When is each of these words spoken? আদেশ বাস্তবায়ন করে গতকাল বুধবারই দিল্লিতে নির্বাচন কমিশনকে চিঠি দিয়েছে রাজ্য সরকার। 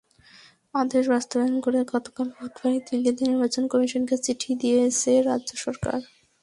আদেশ 0.73 1.03
বাস্তবায়ন 1.13 1.55
করে 1.65 1.79
গতকাল 1.93 2.27
বুধবারই 2.35 2.79
দিল্লিতে 2.87 3.21
নির্বাচন 3.25 3.63
কমিশনকে 3.71 4.15
চিঠি 4.25 4.51
দিয়েছে 4.61 5.11
রাজ্য 5.29 5.49
সরকার। 5.65 5.99